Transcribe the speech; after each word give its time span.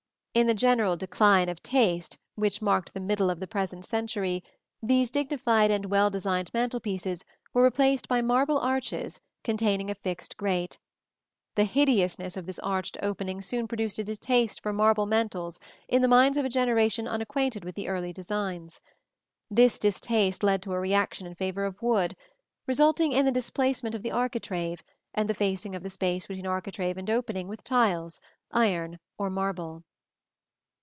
In 0.33 0.47
the 0.47 0.53
general 0.53 0.95
decline 0.95 1.49
of 1.49 1.61
taste 1.61 2.17
which 2.35 2.61
marked 2.61 2.93
the 2.93 3.01
middle 3.01 3.29
of 3.29 3.41
the 3.41 3.47
present 3.47 3.83
century, 3.83 4.41
these 4.81 5.11
dignified 5.11 5.69
and 5.71 5.87
well 5.87 6.09
designed 6.09 6.53
mantel 6.53 6.79
pieces 6.79 7.25
were 7.53 7.63
replaced 7.65 8.07
by 8.07 8.21
marble 8.21 8.57
arches 8.57 9.19
containing 9.43 9.89
a 9.91 9.95
fixed 9.95 10.37
grate. 10.37 10.77
The 11.55 11.65
hideousness 11.65 12.37
of 12.37 12.45
this 12.45 12.59
arched 12.59 12.97
opening 13.03 13.41
soon 13.41 13.67
produced 13.67 13.99
a 13.99 14.05
distaste 14.05 14.63
for 14.63 14.71
marble 14.71 15.05
mantels 15.05 15.59
in 15.89 16.01
the 16.01 16.07
minds 16.07 16.37
of 16.37 16.45
a 16.45 16.49
generation 16.49 17.09
unacquainted 17.09 17.65
with 17.65 17.75
the 17.75 17.89
early 17.89 18.13
designs. 18.13 18.79
This 19.49 19.77
distaste 19.79 20.43
led 20.43 20.61
to 20.61 20.71
a 20.71 20.79
reaction 20.79 21.27
in 21.27 21.35
favor 21.35 21.65
of 21.65 21.81
wood, 21.81 22.15
resulting 22.67 23.11
in 23.11 23.25
the 23.25 23.33
displacement 23.33 23.95
of 23.95 24.01
the 24.01 24.11
architrave 24.13 24.81
and 25.13 25.29
the 25.29 25.33
facing 25.35 25.75
of 25.75 25.83
the 25.83 25.89
space 25.89 26.25
between 26.27 26.47
architrave 26.47 26.97
and 26.97 27.09
opening 27.09 27.49
with 27.49 27.65
tiles, 27.65 28.21
iron 28.53 28.97
or 29.17 29.29
marble. 29.29 29.83